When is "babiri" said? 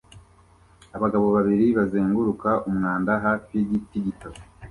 1.35-1.67